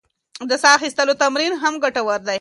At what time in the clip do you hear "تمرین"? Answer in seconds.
1.23-1.53